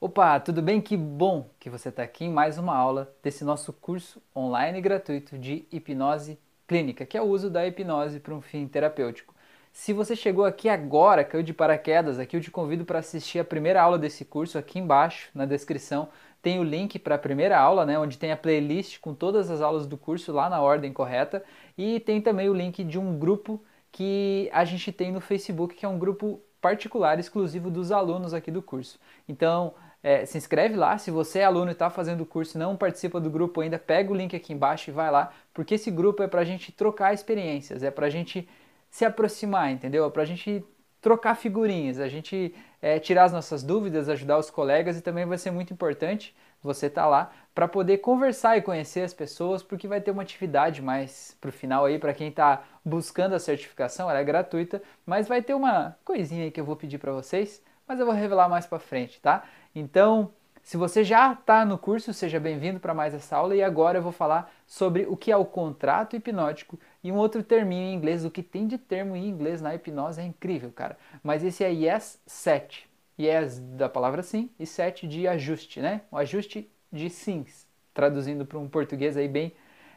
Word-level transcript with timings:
Opa, 0.00 0.38
tudo 0.38 0.62
bem? 0.62 0.80
Que 0.80 0.96
bom 0.96 1.50
que 1.58 1.68
você 1.68 1.88
está 1.88 2.04
aqui 2.04 2.24
em 2.24 2.30
mais 2.30 2.56
uma 2.56 2.72
aula 2.72 3.12
desse 3.20 3.42
nosso 3.42 3.72
curso 3.72 4.22
online 4.34 4.80
gratuito 4.80 5.36
de 5.36 5.66
hipnose 5.72 6.38
clínica, 6.68 7.04
que 7.04 7.18
é 7.18 7.20
o 7.20 7.24
uso 7.24 7.50
da 7.50 7.66
hipnose 7.66 8.20
para 8.20 8.32
um 8.32 8.40
fim 8.40 8.68
terapêutico. 8.68 9.34
Se 9.72 9.92
você 9.92 10.14
chegou 10.14 10.44
aqui 10.44 10.68
agora, 10.68 11.24
caiu 11.24 11.42
de 11.42 11.52
paraquedas, 11.52 12.20
aqui 12.20 12.36
eu 12.36 12.40
te 12.40 12.48
convido 12.48 12.84
para 12.84 13.00
assistir 13.00 13.40
a 13.40 13.44
primeira 13.44 13.82
aula 13.82 13.98
desse 13.98 14.24
curso 14.24 14.56
aqui 14.56 14.78
embaixo 14.78 15.30
na 15.34 15.44
descrição. 15.44 16.10
Tem 16.40 16.60
o 16.60 16.62
link 16.64 16.96
para 17.00 17.16
a 17.16 17.18
primeira 17.18 17.58
aula, 17.58 17.84
né, 17.84 17.98
onde 17.98 18.18
tem 18.18 18.30
a 18.30 18.36
playlist 18.36 19.00
com 19.00 19.12
todas 19.12 19.50
as 19.50 19.60
aulas 19.60 19.84
do 19.84 19.96
curso 19.96 20.30
lá 20.30 20.48
na 20.48 20.62
ordem 20.62 20.92
correta, 20.92 21.42
e 21.76 21.98
tem 21.98 22.20
também 22.20 22.48
o 22.48 22.54
link 22.54 22.84
de 22.84 23.00
um 23.00 23.18
grupo 23.18 23.60
que 23.90 24.48
a 24.52 24.64
gente 24.64 24.92
tem 24.92 25.10
no 25.10 25.20
Facebook, 25.20 25.74
que 25.74 25.84
é 25.84 25.88
um 25.88 25.98
grupo 25.98 26.40
particular 26.60 27.18
exclusivo 27.18 27.68
dos 27.68 27.90
alunos 27.92 28.34
aqui 28.34 28.50
do 28.50 28.62
curso. 28.62 28.98
Então, 29.28 29.74
é, 30.02 30.24
se 30.24 30.38
inscreve 30.38 30.76
lá. 30.76 30.98
Se 30.98 31.10
você 31.10 31.40
é 31.40 31.44
aluno 31.44 31.70
e 31.70 31.72
está 31.72 31.90
fazendo 31.90 32.22
o 32.22 32.26
curso 32.26 32.56
e 32.56 32.58
não 32.58 32.76
participa 32.76 33.20
do 33.20 33.30
grupo 33.30 33.60
ainda, 33.60 33.78
pega 33.78 34.12
o 34.12 34.16
link 34.16 34.34
aqui 34.34 34.52
embaixo 34.52 34.90
e 34.90 34.92
vai 34.92 35.10
lá, 35.10 35.32
porque 35.52 35.74
esse 35.74 35.90
grupo 35.90 36.22
é 36.22 36.28
para 36.28 36.40
a 36.40 36.44
gente 36.44 36.72
trocar 36.72 37.12
experiências, 37.12 37.82
é 37.82 37.90
para 37.90 38.06
a 38.06 38.10
gente 38.10 38.48
se 38.90 39.04
aproximar, 39.04 39.70
entendeu? 39.70 40.04
É 40.06 40.10
para 40.10 40.22
a 40.22 40.26
gente 40.26 40.64
trocar 41.00 41.34
figurinhas, 41.36 42.00
a 42.00 42.08
gente 42.08 42.54
é, 42.82 42.98
tirar 42.98 43.24
as 43.24 43.32
nossas 43.32 43.62
dúvidas, 43.62 44.08
ajudar 44.08 44.38
os 44.38 44.50
colegas 44.50 44.98
e 44.98 45.00
também 45.00 45.24
vai 45.24 45.38
ser 45.38 45.50
muito 45.50 45.72
importante 45.72 46.34
você 46.60 46.86
estar 46.86 47.02
tá 47.02 47.08
lá 47.08 47.32
para 47.54 47.68
poder 47.68 47.98
conversar 47.98 48.56
e 48.56 48.62
conhecer 48.62 49.02
as 49.02 49.14
pessoas, 49.14 49.62
porque 49.62 49.86
vai 49.86 50.00
ter 50.00 50.10
uma 50.10 50.22
atividade 50.22 50.82
mais 50.82 51.36
para 51.40 51.50
o 51.50 51.52
final 51.52 51.84
aí 51.84 51.98
para 51.98 52.12
quem 52.12 52.28
está 52.28 52.64
buscando 52.84 53.34
a 53.34 53.38
certificação, 53.38 54.10
ela 54.10 54.18
é 54.18 54.24
gratuita, 54.24 54.82
mas 55.06 55.28
vai 55.28 55.40
ter 55.42 55.54
uma 55.54 55.96
coisinha 56.04 56.44
aí 56.44 56.50
que 56.50 56.60
eu 56.60 56.64
vou 56.64 56.76
pedir 56.76 56.98
para 56.98 57.12
vocês, 57.12 57.62
mas 57.86 58.00
eu 58.00 58.06
vou 58.06 58.14
revelar 58.14 58.48
mais 58.48 58.66
para 58.66 58.78
frente, 58.78 59.20
tá? 59.20 59.44
Então, 59.78 60.32
se 60.60 60.76
você 60.76 61.04
já 61.04 61.32
está 61.32 61.64
no 61.64 61.78
curso, 61.78 62.12
seja 62.12 62.40
bem-vindo 62.40 62.80
para 62.80 62.92
mais 62.92 63.14
essa 63.14 63.36
aula 63.36 63.54
e 63.54 63.62
agora 63.62 63.98
eu 63.98 64.02
vou 64.02 64.12
falar 64.12 64.52
sobre 64.66 65.06
o 65.08 65.16
que 65.16 65.30
é 65.30 65.36
o 65.36 65.44
contrato 65.44 66.16
hipnótico 66.16 66.78
e 67.02 67.12
um 67.12 67.16
outro 67.16 67.42
terminho 67.42 67.84
em 67.84 67.94
inglês. 67.94 68.24
O 68.24 68.30
que 68.30 68.42
tem 68.42 68.66
de 68.66 68.76
termo 68.76 69.14
em 69.14 69.28
inglês 69.28 69.62
na 69.62 69.74
hipnose 69.74 70.20
é 70.20 70.24
incrível, 70.24 70.72
cara. 70.72 70.98
Mas 71.22 71.44
esse 71.44 71.62
é 71.62 71.70
yes 71.70 72.20
set. 72.26 72.88
Yes 73.18 73.60
da 73.60 73.88
palavra 73.88 74.22
sim 74.22 74.50
e 74.58 74.66
set 74.66 75.06
de 75.06 75.26
ajuste, 75.28 75.80
né? 75.80 76.02
O 76.10 76.16
ajuste 76.16 76.70
de 76.92 77.08
sims, 77.08 77.66
traduzindo 77.94 78.44
para 78.44 78.58
um 78.58 78.68
português 78.68 79.16
aí 79.16 79.28
bem 79.28 79.54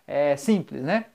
é, 0.07 0.35
simples, 0.35 0.83
né? 0.83 1.05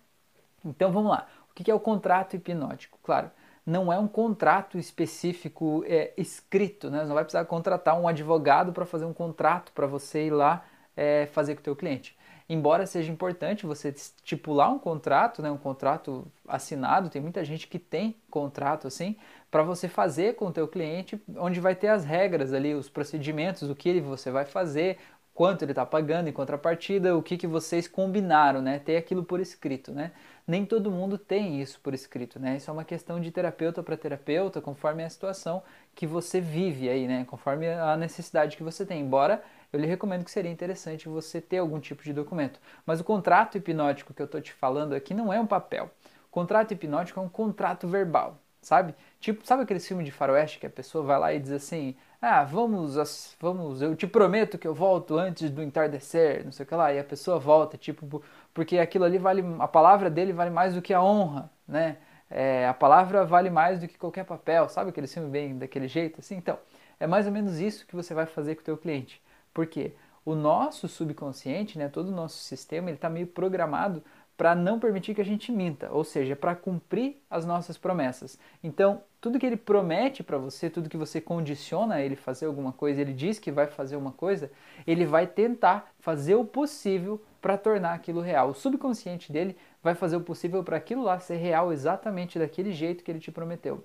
Então 0.64 0.90
vamos 0.90 1.10
lá. 1.10 1.28
O 1.50 1.54
que 1.54 1.70
é 1.70 1.74
o 1.74 1.80
contrato 1.80 2.34
hipnótico? 2.34 2.98
Claro, 3.02 3.30
não 3.66 3.92
é 3.92 3.98
um 3.98 4.06
contrato 4.06 4.78
específico 4.78 5.84
é, 5.88 6.12
escrito, 6.16 6.88
né? 6.88 7.00
Você 7.00 7.06
não 7.06 7.14
vai 7.14 7.24
precisar 7.24 7.44
contratar 7.46 8.00
um 8.00 8.06
advogado 8.06 8.72
para 8.72 8.86
fazer 8.86 9.04
um 9.04 9.12
contrato 9.12 9.72
para 9.72 9.88
você 9.88 10.26
ir 10.26 10.30
lá 10.30 10.64
é, 10.96 11.26
fazer 11.26 11.56
com 11.56 11.60
o 11.60 11.64
teu 11.64 11.74
cliente. 11.74 12.16
Embora 12.48 12.86
seja 12.86 13.10
importante 13.10 13.66
você 13.66 13.88
estipular 13.88 14.72
um 14.72 14.78
contrato, 14.78 15.42
né, 15.42 15.50
um 15.50 15.56
contrato 15.56 16.24
assinado, 16.46 17.10
tem 17.10 17.20
muita 17.20 17.44
gente 17.44 17.66
que 17.66 17.76
tem 17.76 18.14
contrato 18.30 18.86
assim, 18.86 19.16
para 19.50 19.64
você 19.64 19.88
fazer 19.88 20.36
com 20.36 20.46
o 20.46 20.52
teu 20.52 20.68
cliente, 20.68 21.20
onde 21.36 21.58
vai 21.58 21.74
ter 21.74 21.88
as 21.88 22.04
regras 22.04 22.52
ali, 22.52 22.72
os 22.72 22.88
procedimentos, 22.88 23.68
o 23.68 23.74
que 23.74 24.00
você 24.00 24.30
vai 24.30 24.44
fazer, 24.44 24.98
quanto 25.36 25.62
ele 25.62 25.72
está 25.72 25.84
pagando 25.84 26.28
em 26.28 26.32
contrapartida, 26.32 27.14
o 27.14 27.22
que, 27.22 27.36
que 27.36 27.46
vocês 27.46 27.86
combinaram, 27.86 28.62
né? 28.62 28.78
Ter 28.78 28.96
aquilo 28.96 29.22
por 29.22 29.38
escrito, 29.38 29.92
né? 29.92 30.12
Nem 30.48 30.64
todo 30.64 30.90
mundo 30.90 31.18
tem 31.18 31.60
isso 31.60 31.78
por 31.80 31.92
escrito, 31.92 32.40
né? 32.40 32.56
Isso 32.56 32.70
é 32.70 32.72
uma 32.72 32.84
questão 32.84 33.20
de 33.20 33.30
terapeuta 33.30 33.82
para 33.82 33.98
terapeuta, 33.98 34.62
conforme 34.62 35.04
a 35.04 35.10
situação 35.10 35.62
que 35.94 36.06
você 36.06 36.40
vive 36.40 36.88
aí, 36.88 37.06
né? 37.06 37.26
Conforme 37.28 37.68
a 37.68 37.98
necessidade 37.98 38.56
que 38.56 38.62
você 38.62 38.86
tem. 38.86 39.02
Embora 39.02 39.42
eu 39.70 39.78
lhe 39.78 39.86
recomendo 39.86 40.24
que 40.24 40.30
seria 40.30 40.50
interessante 40.50 41.06
você 41.06 41.38
ter 41.38 41.58
algum 41.58 41.78
tipo 41.80 42.02
de 42.02 42.14
documento. 42.14 42.58
Mas 42.86 42.98
o 42.98 43.04
contrato 43.04 43.58
hipnótico 43.58 44.14
que 44.14 44.22
eu 44.22 44.26
estou 44.26 44.40
te 44.40 44.54
falando 44.54 44.94
aqui 44.94 45.12
não 45.12 45.30
é 45.30 45.38
um 45.38 45.46
papel. 45.46 45.90
O 46.28 46.30
contrato 46.30 46.72
hipnótico 46.72 47.20
é 47.20 47.22
um 47.22 47.28
contrato 47.28 47.86
verbal, 47.86 48.38
sabe? 48.62 48.94
Tipo, 49.20 49.46
sabe 49.46 49.64
aquele 49.64 49.80
filme 49.80 50.02
de 50.02 50.10
faroeste 50.10 50.58
que 50.58 50.66
a 50.66 50.70
pessoa 50.70 51.04
vai 51.04 51.18
lá 51.18 51.34
e 51.34 51.40
diz 51.40 51.52
assim: 51.52 51.94
ah, 52.28 52.42
vamos, 52.42 52.96
vamos, 53.40 53.80
eu 53.80 53.94
te 53.94 54.04
prometo 54.04 54.58
que 54.58 54.66
eu 54.66 54.74
volto 54.74 55.16
antes 55.16 55.48
do 55.48 55.62
entardecer, 55.62 56.44
não 56.44 56.50
sei 56.50 56.64
o 56.64 56.68
que 56.68 56.74
lá, 56.74 56.92
e 56.92 56.98
a 56.98 57.04
pessoa 57.04 57.38
volta, 57.38 57.78
tipo, 57.78 58.20
porque 58.52 58.78
aquilo 58.78 59.04
ali 59.04 59.16
vale, 59.16 59.44
a 59.60 59.68
palavra 59.68 60.10
dele 60.10 60.32
vale 60.32 60.50
mais 60.50 60.74
do 60.74 60.82
que 60.82 60.92
a 60.92 61.00
honra, 61.00 61.48
né? 61.68 61.98
É, 62.28 62.66
a 62.66 62.74
palavra 62.74 63.24
vale 63.24 63.48
mais 63.48 63.78
do 63.78 63.86
que 63.86 63.96
qualquer 63.96 64.24
papel, 64.24 64.68
sabe 64.68 64.90
aquele 64.90 65.06
filme 65.06 65.28
bem 65.30 65.56
daquele 65.56 65.86
jeito, 65.86 66.18
assim? 66.18 66.34
Então, 66.36 66.58
é 66.98 67.06
mais 67.06 67.26
ou 67.26 67.32
menos 67.32 67.60
isso 67.60 67.86
que 67.86 67.94
você 67.94 68.12
vai 68.12 68.26
fazer 68.26 68.56
com 68.56 68.62
o 68.62 68.64
teu 68.64 68.76
cliente. 68.76 69.22
Por 69.54 69.66
quê? 69.68 69.94
O 70.24 70.34
nosso 70.34 70.88
subconsciente, 70.88 71.78
né, 71.78 71.88
todo 71.88 72.08
o 72.08 72.12
nosso 72.12 72.38
sistema, 72.38 72.88
ele 72.88 72.96
está 72.96 73.08
meio 73.08 73.28
programado 73.28 74.02
para 74.36 74.54
não 74.54 74.78
permitir 74.78 75.14
que 75.14 75.20
a 75.20 75.24
gente 75.24 75.50
minta, 75.50 75.90
ou 75.90 76.04
seja, 76.04 76.36
para 76.36 76.54
cumprir 76.54 77.22
as 77.30 77.46
nossas 77.46 77.78
promessas. 77.78 78.38
Então, 78.62 79.02
tudo 79.20 79.38
que 79.38 79.46
ele 79.46 79.56
promete 79.56 80.22
para 80.22 80.36
você, 80.36 80.68
tudo 80.68 80.90
que 80.90 80.96
você 80.96 81.20
condiciona 81.20 82.02
ele 82.02 82.16
fazer 82.16 82.46
alguma 82.46 82.72
coisa, 82.72 83.00
ele 83.00 83.14
diz 83.14 83.38
que 83.38 83.50
vai 83.50 83.66
fazer 83.66 83.96
uma 83.96 84.12
coisa, 84.12 84.50
ele 84.86 85.06
vai 85.06 85.26
tentar 85.26 85.90
fazer 85.98 86.34
o 86.34 86.44
possível 86.44 87.22
para 87.40 87.56
tornar 87.56 87.94
aquilo 87.94 88.20
real. 88.20 88.50
O 88.50 88.54
subconsciente 88.54 89.32
dele 89.32 89.56
vai 89.82 89.94
fazer 89.94 90.16
o 90.16 90.20
possível 90.20 90.62
para 90.62 90.76
aquilo 90.76 91.02
lá 91.02 91.18
ser 91.18 91.36
real 91.36 91.72
exatamente 91.72 92.38
daquele 92.38 92.72
jeito 92.72 93.02
que 93.02 93.10
ele 93.10 93.20
te 93.20 93.32
prometeu. 93.32 93.84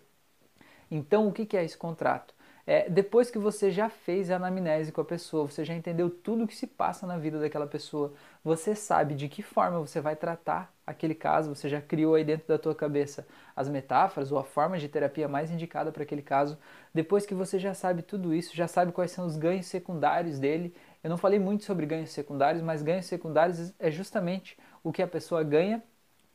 Então, 0.90 1.28
o 1.28 1.32
que 1.32 1.56
é 1.56 1.64
esse 1.64 1.78
contrato? 1.78 2.34
É, 2.66 2.90
depois 2.90 3.32
que 3.32 3.40
você 3.40 3.72
já 3.72 3.90
fez 3.90 4.30
a 4.30 4.36
anamnese 4.36 4.92
com 4.92 5.02
a 5.02 5.06
pessoa, 5.06 5.48
você 5.48 5.66
já 5.66 5.74
entendeu 5.74 6.10
tudo 6.10 6.44
o 6.44 6.48
que 6.48 6.56
se 6.56 6.68
passa 6.68 7.08
na 7.08 7.18
vida 7.18 7.40
daquela 7.40 7.68
pessoa, 7.68 8.14
você 8.44 8.76
sabe 8.76 9.16
de 9.16 9.28
que 9.28 9.42
forma 9.42 9.80
você 9.80 10.00
vai 10.00 10.16
tratar 10.16 10.74
aquele 10.86 11.16
caso, 11.16 11.54
você 11.54 11.70
já 11.70 11.82
criou 11.82 12.16
aí 12.16 12.24
dentro 12.24 12.48
da 12.48 12.58
tua 12.58 12.76
cabeça 12.76 13.26
as 13.56 13.70
metáforas 13.70 14.32
ou 14.32 14.38
a 14.38 14.44
forma 14.44 14.78
de 14.78 14.88
terapia 14.88 15.28
mais 15.28 15.52
indicada 15.52 15.92
para 15.92 16.04
aquele 16.04 16.22
caso. 16.22 16.58
Depois 16.94 17.26
que 17.26 17.34
você 17.34 17.60
já 17.60 17.74
sabe 17.74 18.02
tudo 18.02 18.34
isso, 18.34 18.56
já 18.56 18.68
sabe 18.68 18.92
quais 18.92 19.12
são 19.12 19.26
os 19.26 19.36
ganhos 19.38 19.66
secundários 19.68 20.40
dele. 20.40 20.76
Eu 21.04 21.10
não 21.10 21.18
falei 21.18 21.40
muito 21.40 21.64
sobre 21.64 21.86
ganhos 21.86 22.12
secundários, 22.12 22.62
mas 22.64 22.82
ganhos 22.84 23.06
secundários 23.06 23.74
é 23.80 23.90
justamente 23.92 24.58
o 24.84 24.92
que 24.92 25.02
a 25.02 25.08
pessoa 25.08 25.44
ganha 25.44 25.84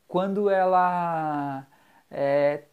quando 0.07 0.49
ela 0.51 1.67
é, 2.11 2.65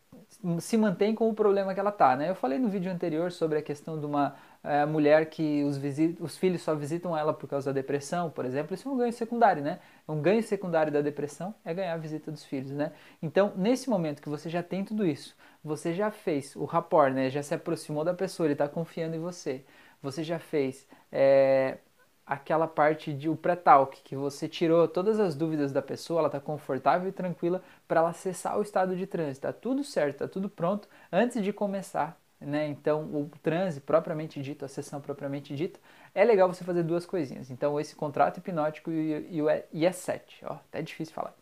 se 0.59 0.77
mantém 0.77 1.15
com 1.15 1.29
o 1.29 1.33
problema 1.33 1.73
que 1.73 1.79
ela 1.79 1.89
está. 1.89 2.15
Né? 2.15 2.29
Eu 2.29 2.35
falei 2.35 2.59
no 2.59 2.67
vídeo 2.67 2.91
anterior 2.91 3.31
sobre 3.31 3.59
a 3.59 3.61
questão 3.61 3.99
de 3.99 4.05
uma 4.05 4.35
é, 4.63 4.85
mulher 4.85 5.29
que 5.29 5.63
os, 5.63 5.79
os, 6.19 6.37
filhos 6.37 6.61
só 6.61 6.75
visitam 6.75 7.17
ela 7.17 7.33
por 7.33 7.47
causa 7.47 7.71
da 7.71 7.81
depressão, 7.81 8.29
por 8.29 8.45
exemplo. 8.45 8.73
Isso 8.73 8.87
é 8.87 8.91
um 8.91 8.97
ganho 8.97 9.13
secundário, 9.13 9.63
né? 9.63 9.79
Um 10.07 10.21
ganho 10.21 10.43
secundário 10.43 10.91
da 10.91 11.01
depressão 11.01 11.55
é 11.63 11.73
ganhar 11.73 11.93
a 11.93 11.97
visita 11.97 12.31
dos 12.31 12.43
filhos, 12.43 12.71
né? 12.71 12.91
Então, 13.21 13.53
nesse 13.55 13.89
momento 13.89 14.21
que 14.21 14.29
você 14.29 14.49
já 14.49 14.61
tem 14.61 14.83
tudo 14.83 15.05
isso, 15.05 15.35
você 15.63 15.93
já 15.93 16.11
fez 16.11 16.55
o 16.55 16.65
rapport, 16.65 17.13
né? 17.13 17.29
Já 17.29 17.41
se 17.41 17.53
aproximou 17.53 18.03
da 18.03 18.13
pessoa, 18.13 18.47
ele 18.47 18.53
está 18.53 18.67
confiando 18.67 19.15
em 19.15 19.19
você. 19.19 19.63
Você 20.01 20.23
já 20.23 20.39
fez 20.39 20.85
é, 21.11 21.77
aquela 22.25 22.67
parte 22.67 23.13
de 23.13 23.29
o 23.29 23.35
pré-talk, 23.35 24.01
que 24.03 24.15
você 24.15 24.47
tirou 24.47 24.87
todas 24.87 25.19
as 25.19 25.35
dúvidas 25.35 25.71
da 25.71 25.81
pessoa, 25.81 26.19
ela 26.19 26.27
está 26.27 26.39
confortável 26.39 27.09
e 27.09 27.11
tranquila 27.11 27.61
para 27.87 27.99
ela 27.99 28.09
acessar 28.09 28.57
o 28.57 28.61
estado 28.61 28.95
de 28.95 29.05
transe. 29.05 29.31
Está 29.31 29.51
tudo 29.51 29.83
certo, 29.83 30.15
está 30.15 30.27
tudo 30.27 30.49
pronto 30.49 30.87
antes 31.11 31.43
de 31.43 31.51
começar. 31.51 32.17
Né? 32.39 32.67
Então, 32.67 33.03
o 33.03 33.29
transe 33.41 33.79
propriamente 33.79 34.41
dito, 34.41 34.65
a 34.65 34.67
sessão 34.67 34.99
propriamente 34.99 35.55
dita, 35.55 35.79
é 36.13 36.23
legal 36.23 36.51
você 36.51 36.63
fazer 36.63 36.83
duas 36.83 37.05
coisinhas. 37.05 37.49
Então, 37.49 37.79
esse 37.79 37.95
contrato 37.95 38.37
hipnótico 38.37 38.91
e, 38.91 39.41
o 39.41 39.45
ES7, 39.73 40.21
ó, 40.43 40.53
até 40.53 40.81
difícil 40.81 41.13
falar. 41.13 41.33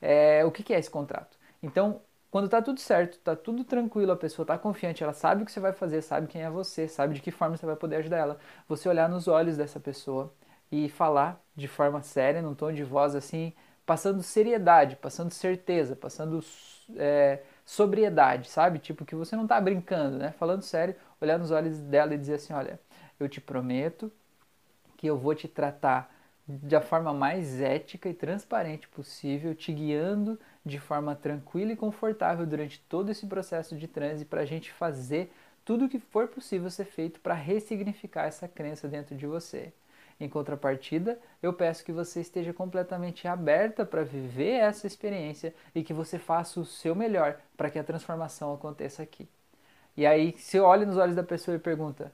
É, 0.00 0.44
o 0.44 0.50
que, 0.50 0.62
que 0.62 0.72
é 0.74 0.78
esse 0.78 0.90
contrato? 0.90 1.36
Então, 1.62 2.00
quando 2.34 2.48
tá 2.48 2.60
tudo 2.60 2.80
certo, 2.80 3.16
tá 3.20 3.36
tudo 3.36 3.62
tranquilo, 3.62 4.10
a 4.10 4.16
pessoa 4.16 4.44
tá 4.44 4.58
confiante, 4.58 5.04
ela 5.04 5.12
sabe 5.12 5.44
o 5.44 5.46
que 5.46 5.52
você 5.52 5.60
vai 5.60 5.72
fazer, 5.72 6.02
sabe 6.02 6.26
quem 6.26 6.42
é 6.42 6.50
você, 6.50 6.88
sabe 6.88 7.14
de 7.14 7.22
que 7.22 7.30
forma 7.30 7.56
você 7.56 7.64
vai 7.64 7.76
poder 7.76 7.94
ajudar 7.98 8.16
ela. 8.16 8.40
Você 8.68 8.88
olhar 8.88 9.08
nos 9.08 9.28
olhos 9.28 9.56
dessa 9.56 9.78
pessoa 9.78 10.34
e 10.68 10.88
falar 10.88 11.40
de 11.54 11.68
forma 11.68 12.02
séria, 12.02 12.42
num 12.42 12.52
tom 12.52 12.72
de 12.72 12.82
voz 12.82 13.14
assim, 13.14 13.52
passando 13.86 14.20
seriedade, 14.20 14.96
passando 14.96 15.30
certeza, 15.30 15.94
passando 15.94 16.44
é, 16.96 17.40
sobriedade, 17.64 18.48
sabe? 18.50 18.80
Tipo 18.80 19.04
que 19.04 19.14
você 19.14 19.36
não 19.36 19.46
tá 19.46 19.60
brincando, 19.60 20.18
né? 20.18 20.32
Falando 20.32 20.62
sério, 20.62 20.96
olhar 21.20 21.38
nos 21.38 21.52
olhos 21.52 21.78
dela 21.78 22.14
e 22.16 22.18
dizer 22.18 22.34
assim, 22.34 22.52
olha, 22.52 22.80
eu 23.20 23.28
te 23.28 23.40
prometo 23.40 24.10
que 24.96 25.06
eu 25.06 25.16
vou 25.16 25.36
te 25.36 25.46
tratar 25.46 26.12
da 26.46 26.80
forma 26.80 27.12
mais 27.12 27.60
ética 27.60 28.08
e 28.08 28.14
transparente 28.14 28.86
possível, 28.88 29.54
te 29.54 29.72
guiando 29.72 30.38
de 30.64 30.78
forma 30.78 31.14
tranquila 31.14 31.72
e 31.72 31.76
confortável 31.76 32.46
durante 32.46 32.80
todo 32.80 33.10
esse 33.10 33.26
processo 33.26 33.76
de 33.76 33.88
transe 33.88 34.24
para 34.24 34.42
a 34.42 34.44
gente 34.44 34.70
fazer 34.72 35.32
tudo 35.64 35.86
o 35.86 35.88
que 35.88 35.98
for 35.98 36.28
possível 36.28 36.70
ser 36.70 36.84
feito 36.84 37.18
para 37.20 37.34
ressignificar 37.34 38.24
essa 38.24 38.46
crença 38.46 38.86
dentro 38.86 39.16
de 39.16 39.26
você. 39.26 39.72
Em 40.20 40.28
contrapartida, 40.28 41.18
eu 41.42 41.52
peço 41.52 41.84
que 41.84 41.90
você 41.90 42.20
esteja 42.20 42.52
completamente 42.52 43.26
aberta 43.26 43.84
para 43.84 44.04
viver 44.04 44.60
essa 44.60 44.86
experiência 44.86 45.54
e 45.74 45.82
que 45.82 45.92
você 45.92 46.18
faça 46.18 46.60
o 46.60 46.64
seu 46.64 46.94
melhor 46.94 47.40
para 47.56 47.70
que 47.70 47.78
a 47.78 47.84
transformação 47.84 48.52
aconteça 48.52 49.02
aqui. 49.02 49.28
E 49.96 50.06
aí, 50.06 50.34
se 50.38 50.58
olha 50.60 50.86
nos 50.86 50.96
olhos 50.96 51.16
da 51.16 51.22
pessoa 51.22 51.56
e 51.56 51.60
pergunta: 51.60 52.12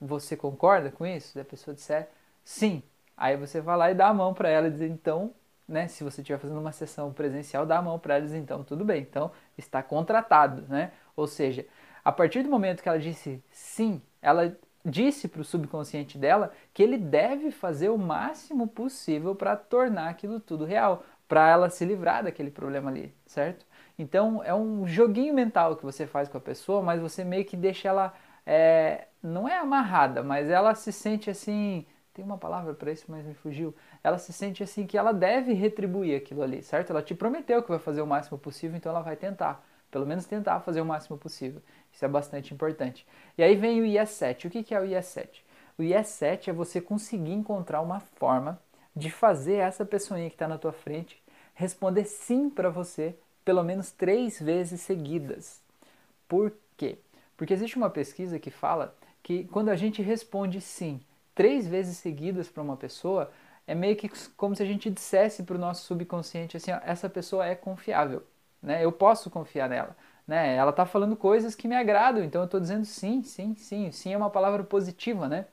Você 0.00 0.36
concorda 0.36 0.90
com 0.90 1.04
isso? 1.04 1.32
Se 1.32 1.40
a 1.40 1.44
pessoa 1.44 1.74
disser 1.74 2.08
sim, 2.44 2.82
aí 3.16 3.36
você 3.36 3.60
vai 3.60 3.76
lá 3.76 3.90
e 3.90 3.94
dá 3.94 4.08
a 4.08 4.14
mão 4.14 4.34
para 4.34 4.48
ela 4.48 4.68
e 4.68 4.70
diz 4.70 4.82
então, 4.82 5.32
né, 5.66 5.88
se 5.88 6.04
você 6.04 6.20
estiver 6.20 6.38
fazendo 6.38 6.60
uma 6.60 6.72
sessão 6.72 7.12
presencial, 7.12 7.64
dá 7.64 7.78
a 7.78 7.82
mão 7.82 7.98
para 7.98 8.14
ela 8.14 8.24
e 8.24 8.26
diz 8.26 8.36
então, 8.36 8.64
tudo 8.64 8.84
bem, 8.84 9.02
então 9.02 9.30
está 9.56 9.82
contratado, 9.82 10.64
né? 10.68 10.92
Ou 11.16 11.26
seja, 11.26 11.66
a 12.04 12.10
partir 12.12 12.42
do 12.42 12.50
momento 12.50 12.82
que 12.82 12.88
ela 12.88 12.98
disse 12.98 13.42
sim, 13.50 14.02
ela 14.20 14.56
disse 14.84 15.28
para 15.28 15.40
o 15.40 15.44
subconsciente 15.44 16.18
dela 16.18 16.52
que 16.74 16.82
ele 16.82 16.98
deve 16.98 17.50
fazer 17.50 17.88
o 17.88 17.98
máximo 17.98 18.66
possível 18.66 19.34
para 19.34 19.56
tornar 19.56 20.08
aquilo 20.08 20.40
tudo 20.40 20.64
real, 20.64 21.04
para 21.28 21.48
ela 21.48 21.70
se 21.70 21.84
livrar 21.84 22.24
daquele 22.24 22.50
problema 22.50 22.90
ali, 22.90 23.14
certo? 23.24 23.64
Então 23.98 24.42
é 24.44 24.54
um 24.54 24.86
joguinho 24.86 25.32
mental 25.32 25.76
que 25.76 25.84
você 25.84 26.06
faz 26.06 26.28
com 26.28 26.38
a 26.38 26.40
pessoa, 26.40 26.82
mas 26.82 27.00
você 27.00 27.24
meio 27.24 27.44
que 27.44 27.56
deixa 27.56 27.88
ela, 27.88 28.12
é, 28.44 29.06
não 29.22 29.48
é 29.48 29.58
amarrada, 29.58 30.22
mas 30.22 30.50
ela 30.50 30.74
se 30.74 30.92
sente 30.92 31.30
assim, 31.30 31.86
tem 32.14 32.24
uma 32.24 32.38
palavra 32.38 32.74
para 32.74 32.92
isso, 32.92 33.06
mas 33.08 33.24
me 33.24 33.34
fugiu. 33.34 33.74
Ela 34.02 34.18
se 34.18 34.32
sente 34.32 34.62
assim 34.62 34.86
que 34.86 34.98
ela 34.98 35.12
deve 35.12 35.52
retribuir 35.52 36.16
aquilo 36.16 36.42
ali, 36.42 36.62
certo? 36.62 36.90
Ela 36.90 37.02
te 37.02 37.14
prometeu 37.14 37.62
que 37.62 37.70
vai 37.70 37.78
fazer 37.78 38.02
o 38.02 38.06
máximo 38.06 38.38
possível, 38.38 38.76
então 38.76 38.90
ela 38.90 39.00
vai 39.00 39.16
tentar 39.16 39.64
pelo 39.90 40.06
menos 40.06 40.24
tentar 40.24 40.60
fazer 40.60 40.80
o 40.80 40.86
máximo 40.86 41.18
possível. 41.18 41.60
Isso 41.92 42.02
é 42.02 42.08
bastante 42.08 42.54
importante. 42.54 43.06
E 43.36 43.42
aí 43.42 43.54
vem 43.54 43.80
o 43.80 43.84
IS-7. 43.84 44.46
O 44.46 44.50
que 44.50 44.74
é 44.74 44.80
o 44.80 44.84
IS-7? 44.86 45.42
O 45.78 45.82
IS-7 45.82 46.48
é 46.48 46.52
você 46.52 46.80
conseguir 46.80 47.32
encontrar 47.32 47.82
uma 47.82 48.00
forma 48.00 48.58
de 48.96 49.10
fazer 49.10 49.56
essa 49.56 49.84
pessoinha 49.84 50.30
que 50.30 50.34
está 50.34 50.48
na 50.48 50.58
tua 50.58 50.72
frente 50.72 51.22
responder 51.54 52.04
sim 52.04 52.48
para 52.48 52.70
você 52.70 53.14
pelo 53.44 53.62
menos 53.62 53.90
três 53.90 54.40
vezes 54.40 54.80
seguidas. 54.80 55.60
Por 56.26 56.52
quê? 56.76 56.98
Porque 57.36 57.52
existe 57.52 57.76
uma 57.76 57.90
pesquisa 57.90 58.38
que 58.38 58.50
fala 58.50 58.94
que 59.22 59.44
quando 59.44 59.68
a 59.68 59.76
gente 59.76 60.00
responde 60.00 60.60
sim 60.60 61.00
três 61.34 61.66
vezes 61.66 61.96
seguidas 61.98 62.48
para 62.48 62.62
uma 62.62 62.76
pessoa, 62.76 63.30
é 63.66 63.74
meio 63.74 63.96
que 63.96 64.08
como 64.36 64.54
se 64.56 64.62
a 64.62 64.66
gente 64.66 64.90
dissesse 64.90 65.42
para 65.44 65.56
o 65.56 65.58
nosso 65.58 65.84
subconsciente 65.86 66.56
assim, 66.56 66.72
ó, 66.72 66.80
essa 66.84 67.08
pessoa 67.08 67.46
é 67.46 67.54
confiável 67.54 68.24
né? 68.62 68.84
Eu 68.84 68.92
posso 68.92 69.28
confiar 69.30 69.68
nela, 69.68 69.96
né? 70.26 70.54
Ela 70.56 70.70
está 70.70 70.86
falando 70.86 71.16
coisas 71.16 71.54
que 71.54 71.66
me 71.68 71.74
agradam, 71.74 72.22
então 72.22 72.42
eu 72.42 72.44
estou 72.44 72.60
dizendo 72.60 72.84
sim, 72.84 73.22
sim, 73.24 73.54
sim. 73.56 73.90
Sim 73.90 74.12
é 74.12 74.16
uma 74.16 74.30
palavra 74.30 74.62
positiva, 74.64 75.28
né? 75.28 75.46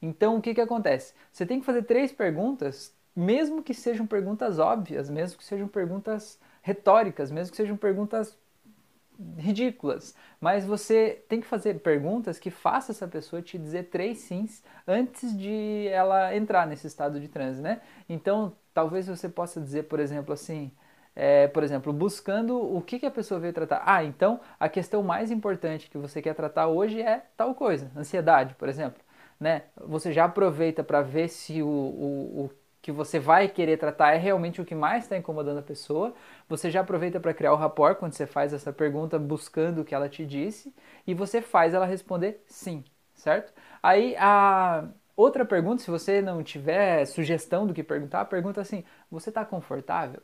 Então 0.00 0.36
o 0.36 0.42
que 0.42 0.54
que 0.54 0.60
acontece? 0.60 1.14
Você 1.32 1.44
tem 1.46 1.60
que 1.60 1.66
fazer 1.66 1.82
três 1.82 2.12
perguntas, 2.12 2.94
mesmo 3.14 3.62
que 3.62 3.74
sejam 3.74 4.06
perguntas 4.06 4.58
óbvias, 4.58 5.10
mesmo 5.10 5.38
que 5.38 5.44
sejam 5.44 5.68
perguntas 5.68 6.38
retóricas, 6.62 7.30
mesmo 7.30 7.50
que 7.50 7.56
sejam 7.56 7.76
perguntas 7.76 8.36
ridículas, 9.36 10.14
mas 10.40 10.64
você 10.64 11.24
tem 11.28 11.40
que 11.40 11.46
fazer 11.46 11.80
perguntas 11.80 12.38
que 12.38 12.50
façam 12.50 12.92
essa 12.94 13.08
pessoa 13.08 13.42
te 13.42 13.58
dizer 13.58 13.84
três 13.90 14.18
sims 14.18 14.62
antes 14.86 15.36
de 15.36 15.88
ela 15.88 16.34
entrar 16.36 16.66
nesse 16.66 16.86
estado 16.86 17.20
de 17.20 17.28
transe, 17.28 17.60
né? 17.60 17.80
Então, 18.08 18.54
talvez 18.72 19.08
você 19.08 19.28
possa 19.28 19.60
dizer, 19.60 19.84
por 19.84 19.98
exemplo, 19.98 20.32
assim, 20.32 20.70
é, 21.16 21.48
por 21.48 21.64
exemplo, 21.64 21.92
buscando 21.92 22.56
o 22.56 22.80
que, 22.80 22.98
que 23.00 23.06
a 23.06 23.10
pessoa 23.10 23.40
veio 23.40 23.52
tratar. 23.52 23.82
Ah, 23.84 24.04
então 24.04 24.40
a 24.58 24.68
questão 24.68 25.02
mais 25.02 25.30
importante 25.32 25.90
que 25.90 25.98
você 25.98 26.22
quer 26.22 26.34
tratar 26.34 26.68
hoje 26.68 27.02
é 27.02 27.24
tal 27.36 27.54
coisa, 27.56 27.90
ansiedade, 27.96 28.54
por 28.54 28.68
exemplo. 28.68 29.02
Né? 29.40 29.62
Você 29.76 30.12
já 30.12 30.24
aproveita 30.26 30.84
para 30.84 31.02
ver 31.02 31.28
se 31.28 31.60
o, 31.62 31.66
o, 31.68 32.44
o 32.44 32.50
que 32.80 32.92
você 32.92 33.18
vai 33.18 33.48
querer 33.48 33.76
tratar 33.76 34.14
é 34.14 34.16
realmente 34.18 34.60
o 34.60 34.64
que 34.64 34.74
mais 34.74 35.04
está 35.04 35.16
incomodando 35.16 35.58
a 35.58 35.62
pessoa. 35.62 36.14
Você 36.48 36.70
já 36.70 36.80
aproveita 36.80 37.20
para 37.20 37.34
criar 37.34 37.52
o 37.52 37.56
rapport 37.56 37.98
quando 37.98 38.12
você 38.12 38.26
faz 38.26 38.52
essa 38.52 38.72
pergunta 38.72 39.18
buscando 39.18 39.80
o 39.82 39.84
que 39.84 39.94
ela 39.94 40.08
te 40.08 40.24
disse 40.26 40.74
e 41.06 41.14
você 41.14 41.42
faz 41.42 41.74
ela 41.74 41.86
responder 41.86 42.42
sim, 42.46 42.84
certo? 43.14 43.52
Aí 43.82 44.16
a 44.18 44.88
outra 45.16 45.44
pergunta, 45.44 45.82
se 45.82 45.90
você 45.90 46.22
não 46.22 46.42
tiver 46.42 47.04
sugestão 47.06 47.66
do 47.66 47.74
que 47.74 47.82
perguntar, 47.82 48.24
pergunta 48.26 48.60
assim: 48.60 48.84
você 49.10 49.30
está 49.30 49.44
confortável? 49.44 50.22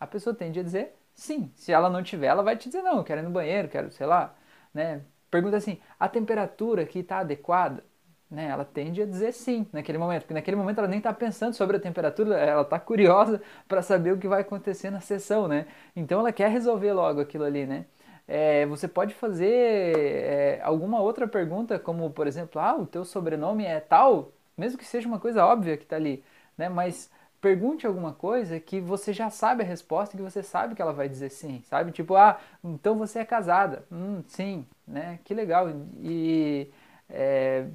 a 0.00 0.06
pessoa 0.06 0.34
tende 0.34 0.58
a 0.60 0.62
dizer 0.62 0.96
sim. 1.14 1.52
Se 1.54 1.72
ela 1.72 1.88
não 1.88 2.02
tiver, 2.02 2.26
ela 2.26 2.42
vai 2.42 2.56
te 2.56 2.68
dizer 2.68 2.82
não, 2.82 3.04
quero 3.04 3.20
ir 3.20 3.24
no 3.24 3.30
banheiro, 3.30 3.68
quero, 3.68 3.90
sei 3.92 4.06
lá, 4.06 4.34
né? 4.74 5.02
Pergunta 5.30 5.56
assim, 5.56 5.80
a 5.98 6.08
temperatura 6.08 6.82
aqui 6.82 6.98
está 7.00 7.18
adequada? 7.20 7.84
Né, 8.32 8.46
ela 8.46 8.64
tende 8.64 9.02
a 9.02 9.06
dizer 9.06 9.30
sim 9.32 9.66
naquele 9.74 9.98
momento, 9.98 10.22
porque 10.22 10.32
naquele 10.32 10.56
momento 10.56 10.78
ela 10.78 10.88
nem 10.88 10.96
está 10.98 11.12
pensando 11.12 11.52
sobre 11.54 11.76
a 11.76 11.80
temperatura, 11.80 12.34
ela 12.38 12.62
está 12.62 12.80
curiosa 12.80 13.42
para 13.68 13.82
saber 13.82 14.12
o 14.14 14.18
que 14.18 14.26
vai 14.26 14.40
acontecer 14.40 14.90
na 14.90 15.00
sessão, 15.00 15.46
né? 15.46 15.66
Então 15.94 16.18
ela 16.20 16.32
quer 16.32 16.50
resolver 16.50 16.94
logo 16.94 17.20
aquilo 17.20 17.44
ali, 17.44 17.66
né? 17.66 17.84
É, 18.26 18.64
você 18.66 18.88
pode 18.88 19.12
fazer 19.14 19.50
é, 19.98 20.60
alguma 20.62 21.00
outra 21.00 21.28
pergunta, 21.28 21.78
como 21.78 22.10
por 22.10 22.26
exemplo, 22.26 22.58
ah, 22.60 22.74
o 22.76 22.86
teu 22.86 23.04
sobrenome 23.04 23.66
é 23.66 23.80
tal, 23.80 24.32
mesmo 24.56 24.78
que 24.78 24.84
seja 24.86 25.06
uma 25.06 25.18
coisa 25.20 25.44
óbvia 25.44 25.76
que 25.76 25.82
está 25.84 25.96
ali, 25.96 26.24
né? 26.56 26.68
Mas 26.70 27.10
pergunte 27.40 27.86
alguma 27.86 28.12
coisa 28.14 28.58
que 28.60 28.80
você 28.80 29.12
já 29.12 29.28
sabe 29.28 29.62
a 29.62 29.66
resposta, 29.66 30.16
que 30.16 30.22
você 30.22 30.42
sabe 30.42 30.74
que 30.74 30.80
ela 30.80 30.92
vai 30.94 31.08
dizer 31.08 31.28
sim, 31.30 31.60
sabe? 31.68 31.92
Tipo, 31.92 32.16
ah, 32.16 32.38
então 32.64 32.96
você 32.96 33.18
é 33.18 33.24
casada. 33.26 33.84
Hum, 33.92 34.22
sim, 34.26 34.64
né? 34.86 35.18
Que 35.24 35.34
legal. 35.34 35.68
E, 36.00 36.70
é, 37.10 37.66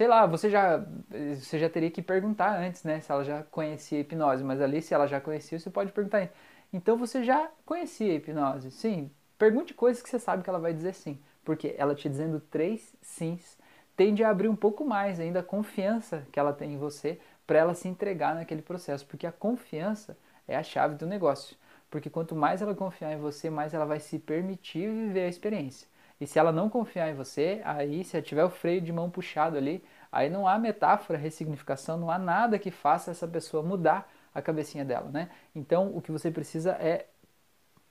sei 0.00 0.08
lá, 0.08 0.24
você 0.24 0.48
já, 0.48 0.82
você 1.10 1.58
já 1.58 1.68
teria 1.68 1.90
que 1.90 2.00
perguntar 2.00 2.58
antes, 2.58 2.84
né? 2.84 3.00
Se 3.00 3.12
ela 3.12 3.22
já 3.22 3.42
conhecia 3.42 3.98
a 3.98 4.00
hipnose, 4.00 4.42
mas 4.42 4.58
ali 4.58 4.80
se 4.80 4.94
ela 4.94 5.06
já 5.06 5.20
conhecia, 5.20 5.58
você 5.58 5.68
pode 5.68 5.92
perguntar. 5.92 6.26
Então 6.72 6.96
você 6.96 7.22
já 7.22 7.50
conhecia 7.66 8.10
a 8.10 8.14
hipnose? 8.14 8.70
Sim. 8.70 9.10
Pergunte 9.36 9.74
coisas 9.74 10.02
que 10.02 10.08
você 10.08 10.18
sabe 10.18 10.42
que 10.42 10.48
ela 10.48 10.58
vai 10.58 10.72
dizer 10.72 10.94
sim. 10.94 11.18
Porque 11.44 11.74
ela 11.76 11.94
te 11.94 12.08
dizendo 12.08 12.40
três 12.40 12.94
sims 13.02 13.58
tende 13.94 14.24
a 14.24 14.30
abrir 14.30 14.48
um 14.48 14.56
pouco 14.56 14.86
mais 14.86 15.20
ainda 15.20 15.40
a 15.40 15.42
confiança 15.42 16.26
que 16.32 16.40
ela 16.40 16.54
tem 16.54 16.72
em 16.72 16.78
você 16.78 17.20
para 17.46 17.58
ela 17.58 17.74
se 17.74 17.86
entregar 17.86 18.34
naquele 18.34 18.62
processo, 18.62 19.04
porque 19.04 19.26
a 19.26 19.32
confiança 19.32 20.16
é 20.48 20.56
a 20.56 20.62
chave 20.62 20.94
do 20.94 21.06
negócio. 21.06 21.58
Porque 21.90 22.08
quanto 22.08 22.34
mais 22.34 22.62
ela 22.62 22.74
confiar 22.74 23.12
em 23.12 23.18
você, 23.18 23.50
mais 23.50 23.74
ela 23.74 23.84
vai 23.84 24.00
se 24.00 24.18
permitir 24.18 24.88
viver 24.88 25.26
a 25.26 25.28
experiência. 25.28 25.86
E 26.20 26.26
se 26.26 26.38
ela 26.38 26.52
não 26.52 26.68
confiar 26.68 27.08
em 27.08 27.14
você, 27.14 27.60
aí 27.64 28.04
se 28.04 28.20
tiver 28.20 28.44
o 28.44 28.50
freio 28.50 28.80
de 28.80 28.92
mão 28.92 29.08
puxado 29.10 29.56
ali, 29.56 29.82
aí 30.12 30.28
não 30.28 30.46
há 30.46 30.58
metáfora, 30.58 31.18
ressignificação, 31.18 31.96
não 31.96 32.10
há 32.10 32.18
nada 32.18 32.58
que 32.58 32.70
faça 32.70 33.10
essa 33.10 33.26
pessoa 33.26 33.62
mudar 33.62 34.10
a 34.34 34.42
cabecinha 34.42 34.84
dela, 34.84 35.10
né? 35.10 35.30
Então 35.54 35.96
o 35.96 36.02
que 36.02 36.12
você 36.12 36.30
precisa 36.30 36.72
é 36.72 37.06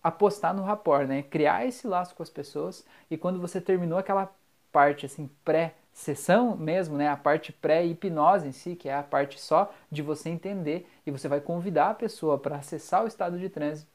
apostar 0.03 0.53
no 0.53 0.63
rapport, 0.63 1.07
né? 1.07 1.23
Criar 1.23 1.65
esse 1.65 1.87
laço 1.87 2.15
com 2.15 2.23
as 2.23 2.29
pessoas 2.29 2.85
e 3.09 3.17
quando 3.17 3.39
você 3.39 3.59
terminou 3.59 3.97
aquela 3.97 4.31
parte 4.71 5.05
assim 5.05 5.29
pré 5.43 5.73
sessão 5.91 6.55
mesmo, 6.55 6.95
né, 6.95 7.09
a 7.09 7.17
parte 7.17 7.51
pré-hipnose 7.51 8.47
em 8.47 8.51
si, 8.51 8.75
que 8.75 8.87
é 8.87 8.95
a 8.95 9.03
parte 9.03 9.39
só 9.39 9.73
de 9.91 10.01
você 10.01 10.29
entender 10.29 10.87
e 11.05 11.11
você 11.11 11.27
vai 11.27 11.41
convidar 11.41 11.89
a 11.89 11.93
pessoa 11.93 12.37
para 12.37 12.55
acessar 12.55 13.03
o 13.03 13.07
estado 13.07 13.37
de 13.37 13.49
transe. 13.49 13.85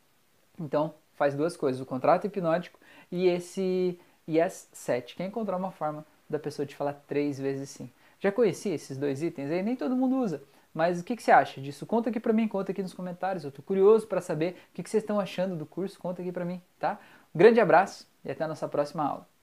Então, 0.60 0.94
faz 1.14 1.34
duas 1.34 1.56
coisas, 1.56 1.80
o 1.80 1.86
contrato 1.86 2.26
hipnótico 2.26 2.78
e 3.10 3.26
esse 3.26 3.98
Yes 4.28 4.68
7, 4.72 5.16
que 5.16 5.22
é 5.22 5.26
encontrar 5.26 5.56
uma 5.56 5.70
forma 5.70 6.04
da 6.28 6.38
pessoa 6.38 6.66
te 6.66 6.74
falar 6.74 6.94
três 7.06 7.38
vezes 7.38 7.70
sim. 7.70 7.90
Já 8.18 8.32
conheci 8.32 8.70
esses 8.70 8.96
dois 8.96 9.22
itens 9.22 9.50
aí, 9.50 9.62
nem 9.62 9.76
todo 9.76 9.96
mundo 9.96 10.16
usa. 10.16 10.42
Mas 10.72 11.00
o 11.00 11.04
que, 11.04 11.14
que 11.14 11.22
você 11.22 11.30
acha 11.30 11.60
disso? 11.60 11.86
Conta 11.86 12.10
aqui 12.10 12.18
para 12.18 12.32
mim, 12.32 12.48
conta 12.48 12.72
aqui 12.72 12.82
nos 12.82 12.92
comentários. 12.92 13.44
Eu 13.44 13.50
estou 13.50 13.64
curioso 13.64 14.06
para 14.06 14.20
saber 14.20 14.56
o 14.70 14.74
que, 14.74 14.82
que 14.82 14.90
vocês 14.90 15.02
estão 15.02 15.20
achando 15.20 15.56
do 15.56 15.64
curso. 15.64 15.98
Conta 15.98 16.20
aqui 16.20 16.32
para 16.32 16.44
mim, 16.44 16.60
tá? 16.80 16.98
Um 17.34 17.38
grande 17.38 17.60
abraço 17.60 18.08
e 18.24 18.30
até 18.30 18.42
a 18.44 18.48
nossa 18.48 18.66
próxima 18.66 19.04
aula. 19.04 19.33